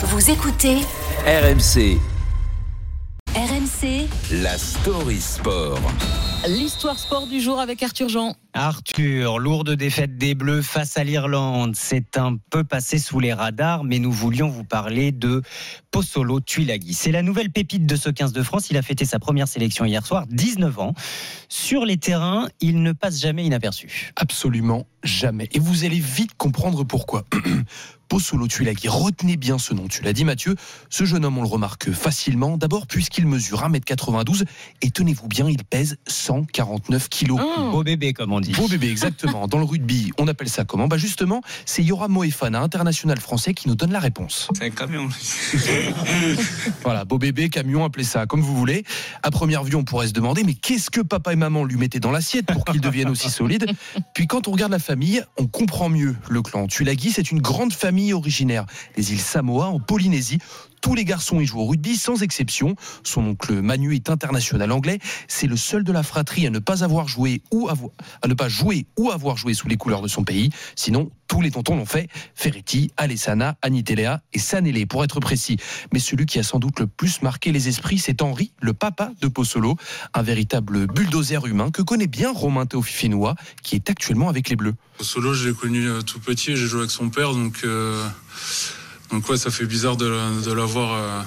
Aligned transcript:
Vous 0.00 0.30
écoutez 0.30 0.76
RMC, 1.26 1.98
RMC 3.34 4.06
la 4.30 4.56
story 4.56 5.20
sport. 5.20 5.80
L'histoire 6.46 6.98
sport 6.98 7.26
du 7.26 7.40
jour 7.40 7.58
avec 7.58 7.82
Arthur 7.82 8.08
Jean. 8.08 8.36
Arthur, 8.54 9.38
lourde 9.38 9.72
défaite 9.72 10.18
des 10.18 10.36
Bleus 10.36 10.62
face 10.62 10.96
à 10.96 11.02
l'Irlande. 11.02 11.74
C'est 11.74 12.16
un 12.16 12.36
peu 12.50 12.62
passé 12.62 12.98
sous 12.98 13.18
les 13.18 13.32
radars, 13.32 13.82
mais 13.82 13.98
nous 13.98 14.12
voulions 14.12 14.48
vous 14.48 14.62
parler 14.62 15.10
de 15.10 15.42
Possolo 15.90 16.40
Tuilagi. 16.40 16.94
C'est 16.94 17.10
la 17.10 17.22
nouvelle 17.22 17.50
pépite 17.50 17.86
de 17.86 17.96
ce 17.96 18.08
15 18.08 18.32
de 18.32 18.42
France. 18.42 18.70
Il 18.70 18.76
a 18.76 18.82
fêté 18.82 19.04
sa 19.04 19.18
première 19.18 19.48
sélection 19.48 19.84
hier 19.84 20.06
soir, 20.06 20.26
19 20.28 20.78
ans. 20.78 20.94
Sur 21.48 21.84
les 21.84 21.96
terrains, 21.96 22.48
il 22.60 22.82
ne 22.82 22.92
passe 22.92 23.20
jamais 23.20 23.44
inaperçu. 23.44 24.12
Absolument 24.14 24.86
jamais. 25.02 25.48
Et 25.52 25.58
vous 25.58 25.84
allez 25.84 26.00
vite 26.00 26.34
comprendre 26.36 26.84
pourquoi. 26.84 27.24
Possolo 28.08 28.48
Tuilagi, 28.48 28.88
retenez 28.88 29.36
bien 29.36 29.58
ce 29.58 29.74
nom, 29.74 29.86
tu 29.86 30.02
l'as 30.02 30.14
dit 30.14 30.24
Mathieu, 30.24 30.56
ce 30.88 31.04
jeune 31.04 31.26
homme 31.26 31.36
on 31.36 31.42
le 31.42 31.48
remarque 31.48 31.92
facilement, 31.92 32.56
d'abord 32.56 32.86
puisqu'il 32.86 33.26
mesure 33.26 33.60
1m92 33.68 34.44
et 34.80 34.90
tenez-vous 34.90 35.28
bien, 35.28 35.46
il 35.46 35.62
pèse 35.62 35.98
149 36.28 37.08
kilos. 37.08 37.40
Oh. 37.42 37.70
Beau 37.70 37.82
bébé, 37.82 38.12
comme 38.12 38.34
on 38.34 38.40
dit. 38.40 38.52
Beau 38.52 38.68
bébé, 38.68 38.90
exactement. 38.90 39.48
Dans 39.48 39.56
le 39.56 39.64
rugby, 39.64 40.12
on 40.18 40.28
appelle 40.28 40.50
ça 40.50 40.64
comment? 40.64 40.86
Bah 40.86 40.98
justement, 40.98 41.40
c'est 41.64 41.82
Yoram 41.82 42.12
Moefana, 42.12 42.60
international 42.60 43.18
français, 43.18 43.54
qui 43.54 43.66
nous 43.66 43.74
donne 43.74 43.92
la 43.92 43.98
réponse. 43.98 44.48
C'est 44.54 44.64
un 44.64 44.70
camion. 44.70 45.08
Voilà, 46.82 47.04
beau 47.04 47.18
bébé, 47.18 47.48
camion, 47.48 47.84
appelez 47.84 48.04
ça 48.04 48.26
comme 48.26 48.40
vous 48.40 48.54
voulez. 48.54 48.84
À 49.22 49.30
première 49.30 49.64
vue, 49.64 49.74
on 49.74 49.84
pourrait 49.84 50.08
se 50.08 50.12
demander, 50.12 50.44
mais 50.44 50.54
qu'est-ce 50.54 50.90
que 50.90 51.00
papa 51.00 51.32
et 51.32 51.36
maman 51.36 51.64
lui 51.64 51.76
mettaient 51.76 52.00
dans 52.00 52.10
l'assiette 52.10 52.46
pour 52.46 52.64
qu'il 52.64 52.80
devienne 52.80 53.08
aussi 53.08 53.30
solide 53.30 53.66
Puis 54.14 54.26
quand 54.26 54.48
on 54.48 54.52
regarde 54.52 54.72
la 54.72 54.78
famille, 54.78 55.22
on 55.38 55.46
comprend 55.46 55.88
mieux 55.88 56.14
le 56.28 56.42
clan. 56.42 56.66
Tulagi, 56.66 57.10
c'est 57.10 57.30
une 57.30 57.40
grande 57.40 57.72
famille 57.72 58.12
originaire 58.12 58.66
des 58.96 59.12
îles 59.12 59.20
Samoa, 59.20 59.66
en 59.68 59.80
Polynésie. 59.80 60.38
Tous 60.80 60.94
les 60.94 61.04
garçons 61.04 61.40
y 61.40 61.46
jouent 61.46 61.60
au 61.60 61.66
rugby 61.66 61.96
sans 61.96 62.22
exception. 62.22 62.76
Son 63.02 63.24
oncle 63.24 63.60
Manu 63.60 63.94
est 63.94 64.10
international 64.10 64.72
anglais. 64.72 64.98
C'est 65.26 65.46
le 65.46 65.56
seul 65.56 65.84
de 65.84 65.92
la 65.92 66.02
fratrie 66.02 66.46
à 66.46 66.50
ne 66.50 66.58
pas 66.58 66.84
avoir 66.84 67.08
joué 67.08 67.42
ou 67.50 67.68
à 67.68 67.74
ne 68.26 68.34
pas 68.34 68.48
jouer 68.48 68.86
ou 68.96 69.10
avoir 69.10 69.36
joué 69.36 69.54
sous 69.54 69.68
les 69.68 69.76
couleurs 69.76 70.02
de 70.02 70.08
son 70.08 70.24
pays. 70.24 70.50
Sinon, 70.76 71.10
tous 71.28 71.40
les 71.42 71.50
tontons 71.50 71.76
l'ont 71.76 71.86
fait. 71.86 72.08
Ferretti, 72.34 72.90
Alessana, 72.96 73.56
Anitelea 73.62 74.22
et 74.32 74.38
Sanele, 74.38 74.86
pour 74.86 75.04
être 75.04 75.20
précis. 75.20 75.58
Mais 75.92 75.98
celui 75.98 76.26
qui 76.26 76.38
a 76.38 76.42
sans 76.42 76.58
doute 76.58 76.80
le 76.80 76.86
plus 76.86 77.22
marqué 77.22 77.52
les 77.52 77.68
esprits, 77.68 77.98
c'est 77.98 78.22
Henri, 78.22 78.52
le 78.60 78.72
papa 78.72 79.12
de 79.20 79.28
Possolo, 79.28 79.76
un 80.14 80.22
véritable 80.22 80.86
bulldozer 80.86 81.46
humain 81.46 81.70
que 81.70 81.82
connaît 81.82 82.06
bien 82.06 82.32
Romain 82.32 82.66
Théophifénois, 82.66 83.34
qui 83.62 83.74
est 83.74 83.90
actuellement 83.90 84.28
avec 84.28 84.48
les 84.48 84.56
Bleus. 84.56 84.74
Solo, 85.00 85.34
je 85.34 85.48
l'ai 85.48 85.54
connu 85.54 85.86
euh, 85.86 86.02
tout 86.02 86.18
petit, 86.18 86.56
j'ai 86.56 86.66
joué 86.66 86.80
avec 86.80 86.90
son 86.90 87.10
père, 87.10 87.32
donc, 87.32 87.60
euh, 87.64 88.04
donc 89.10 89.28
ouais, 89.28 89.36
ça 89.36 89.50
fait 89.50 89.66
bizarre 89.66 89.96
de, 89.96 90.42
de 90.44 90.52
l'avoir 90.52 90.92
euh, 90.92 91.22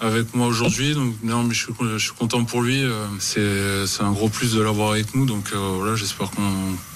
avec 0.00 0.34
moi 0.34 0.46
aujourd'hui. 0.46 0.94
Donc 0.94 1.14
non, 1.22 1.42
mais 1.44 1.54
je 1.54 1.64
suis, 1.64 1.72
je 1.80 1.98
suis 1.98 2.12
content 2.12 2.44
pour 2.44 2.62
lui. 2.62 2.82
euh, 2.82 3.06
c'est, 3.18 3.86
c'est 3.86 4.02
un 4.02 4.12
gros 4.12 4.28
plus 4.28 4.54
de 4.54 4.60
l'avoir 4.60 4.92
avec 4.92 5.14
nous, 5.14 5.26
donc 5.26 5.50
euh, 5.52 5.58
voilà, 5.76 5.96
j'espère 5.96 6.30
qu'on, 6.30 6.42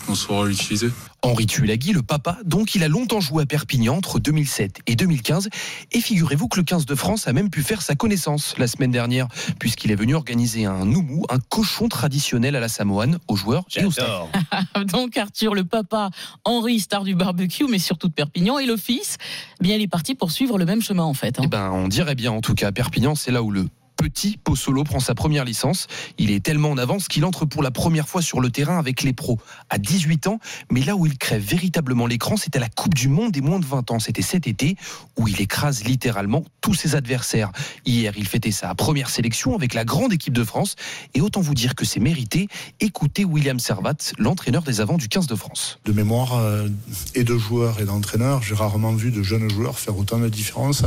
qu'on 0.07 0.15
saura 0.15 0.47
l'utiliser. 0.47 0.91
Henri 1.23 1.47
Tulagi, 1.47 1.95
le 1.95 2.03
papa, 2.03 2.37
donc 2.45 2.75
il 2.75 2.83
a 2.83 2.89
longtemps 2.89 3.21
joué 3.21 3.45
à 3.45 3.47
Perpignan 3.47 3.97
entre 3.97 4.19
2007 4.19 4.81
et 4.87 4.95
2015. 4.95 5.49
Et 5.93 6.01
figurez-vous 6.03 6.49
que 6.49 6.59
le 6.59 6.65
15 6.65 6.85
de 6.85 6.95
France 6.95 7.27
a 7.27 7.33
même 7.33 7.49
pu 7.49 7.63
faire 7.63 7.81
sa 7.81 7.95
connaissance 7.95 8.55
la 8.59 8.67
semaine 8.67 8.91
dernière, 8.91 9.29
puisqu'il 9.59 9.91
est 9.91 9.95
venu 9.95 10.15
organiser 10.15 10.67
un 10.67 10.85
noumou, 10.85 11.25
un 11.31 11.39
cochon 11.39 11.89
traditionnel 11.89 12.57
à 12.57 12.61
la 12.61 12.69
Samoane, 12.69 13.19
aux 13.27 13.37
joueurs 13.37 13.65
et 13.75 13.85
aux. 13.87 13.91
Donc 14.85 15.17
Arthur, 15.17 15.55
le 15.55 15.65
papa, 15.65 16.11
Henri, 16.45 16.79
star 16.81 17.05
du 17.05 17.15
barbecue, 17.15 17.65
mais 17.71 17.79
surtout 17.79 18.09
de 18.09 18.13
Perpignan, 18.13 18.59
et 18.59 18.67
le 18.67 18.77
fils, 18.77 19.17
eh 19.61 19.65
bien 19.65 19.77
il 19.77 19.83
est 19.83 19.89
parti 19.89 20.15
pour 20.15 20.31
suivre 20.31 20.59
le 20.59 20.67
même 20.67 20.83
chemin 20.83 21.05
en 21.05 21.15
fait. 21.15 21.39
hein. 21.39 21.43
Eh 21.45 21.49
ben, 21.49 21.71
on 21.73 21.89
dirait 21.89 22.17
bien, 22.17 22.33
en 22.33 22.43
tout 22.43 22.55
cas, 22.55 22.67
à 22.69 22.73
C'est 23.15 23.33
là 23.33 23.43
où 23.43 23.51
le 23.51 23.67
petit 24.05 24.37
Possolo 24.37 24.85
prend 24.85 25.01
sa 25.01 25.15
première 25.15 25.47
licence. 25.47 25.87
Il 26.19 26.31
est 26.31 26.45
tellement 26.45 26.71
en 26.71 26.77
avance 26.77 27.09
qu'il 27.09 27.25
entre 27.25 27.47
pour 27.47 27.63
la 27.63 27.71
première 27.71 28.07
fois 28.07 28.21
sur 28.21 28.39
le 28.39 28.51
terrain 28.51 28.79
avec 28.79 29.03
les 29.03 29.15
pros 29.15 29.39
à 29.71 29.79
18 29.79 30.27
ans. 30.27 30.41
Mais 30.71 30.83
là 30.83 30.95
où 30.95 31.07
il 31.07 31.17
crève 31.17 31.43
véritablement 31.43 32.07
l'écran, 32.07 32.37
c'est 32.37 32.55
à 32.55 32.59
la 32.59 32.69
Coupe 32.69 32.93
du 32.93 33.09
Monde 33.09 33.33
des 33.33 33.41
moins 33.41 33.59
de 33.59 33.65
20 33.65 33.93
ans. 33.93 33.99
C'était 33.99 34.21
cet 34.21 34.47
été 34.47 34.77
où 35.17 35.27
il 35.27 35.41
écrase 35.41 35.85
littéralement 35.85 36.45
tous 36.61 36.75
ses 36.75 36.97
adversaires. 36.97 37.51
Hier, 37.87 38.13
il 38.19 38.29
fêtait 38.29 38.51
sa 38.51 38.75
première 38.75 39.09
sélection 39.09 39.55
avec 39.55 39.73
la 39.73 39.87
grande 39.87 40.13
équipe 40.13 40.35
de 40.35 40.45
France. 40.45 40.77
Et 41.15 41.23
autant 41.23 41.41
vous 41.41 41.55
dire 41.55 41.75
que 41.75 41.87
c'est 41.87 42.01
mérité. 42.01 42.49
Écoutez 42.81 43.25
William 43.25 43.59
Servat, 43.59 44.13
l'entraîneur 44.19 44.65
des 44.65 44.83
avants 44.83 44.99
du 44.99 45.09
15 45.09 45.27
de 45.27 45.35
France. 45.35 45.79
de 45.87 45.93
mémoire 45.93 46.35
euh, 46.35 46.69
et 47.15 47.25
de 47.25 47.39
joueurs 47.39 47.81
et 47.81 47.87
d'entraîneurs, 47.87 48.43
j'ai 48.43 48.55
rarement 48.55 48.93
vu 48.93 49.11
de 49.11 49.23
jeunes 49.23 49.49
joueurs 49.49 49.79
faire 49.79 49.97
autant 49.97 50.19
de 50.19 50.29
différence 50.29 50.83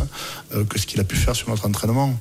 euh, 0.53 0.63
que 0.65 0.77
ce 0.77 0.85
qu'il 0.85 0.99
a 0.99 1.03
pu 1.03 1.15
faire 1.15 1.35
sur 1.35 1.49
notre 1.49 1.67
entraînement. 1.67 2.15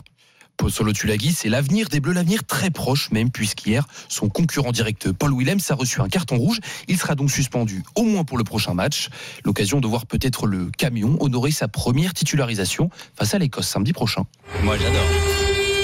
Possolo 0.56 0.92
Tulagi, 0.92 1.32
c'est 1.32 1.48
l'avenir 1.48 1.88
des 1.88 2.00
Bleus, 2.00 2.12
l'avenir 2.12 2.44
très 2.44 2.70
proche 2.70 3.10
même, 3.10 3.30
puisqu'hier, 3.30 3.86
son 4.08 4.28
concurrent 4.28 4.72
direct 4.72 5.12
Paul 5.12 5.32
Willems 5.32 5.60
a 5.68 5.74
reçu 5.74 6.00
un 6.00 6.08
carton 6.08 6.36
rouge. 6.36 6.58
Il 6.88 6.98
sera 6.98 7.14
donc 7.14 7.30
suspendu 7.30 7.82
au 7.94 8.02
moins 8.02 8.24
pour 8.24 8.38
le 8.38 8.44
prochain 8.44 8.74
match. 8.74 9.08
L'occasion 9.44 9.80
de 9.80 9.86
voir 9.86 10.06
peut-être 10.06 10.46
le 10.46 10.70
camion 10.76 11.16
honorer 11.20 11.50
sa 11.50 11.68
première 11.68 12.14
titularisation 12.14 12.90
face 13.14 13.34
à 13.34 13.38
l'Écosse 13.38 13.68
samedi 13.68 13.92
prochain. 13.92 14.22
Moi, 14.62 14.76
j'adore. 14.78 15.02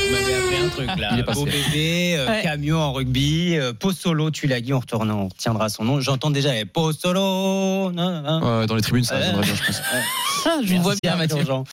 Vous 0.09 0.19
m'avez 0.19 0.35
appris 0.35 0.57
un 0.57 0.69
truc 0.69 1.01
là. 1.01 1.11
Il 1.13 1.21
est 1.21 1.25
passé. 1.25 1.41
Beau 1.41 1.47
bébé, 1.47 2.17
euh, 2.19 2.27
Ouais. 2.29 2.43
camion 2.43 2.79
en 2.79 2.93
rugby, 2.93 3.57
euh, 3.57 3.73
Possolo 3.73 4.31
Tuilagi, 4.31 4.73
on, 4.73 4.81
retourne, 4.81 5.11
on 5.11 5.29
retiendra 5.29 5.69
son 5.69 5.85
nom. 5.85 6.01
J'entends 6.01 6.31
déjà 6.31 6.55
eh, 6.57 6.65
Possolo. 6.65 7.91
nan, 7.93 8.23
nan, 8.23 8.23
nan. 8.25 8.43
Ouais, 8.61 8.67
dans 8.67 8.75
les 8.75 8.83
tribunes, 8.83 9.05
ça 9.05 9.17
Ouais. 9.17 9.33
bien, 9.33 9.43
je 9.55 9.65
pense. 9.65 9.81
Ah, 10.45 10.59
je 10.65 10.75
vous 10.75 10.83
vois 10.83 10.95
bien 11.03 11.17
Mathieu. 11.17 11.45
Jean. 11.47 11.65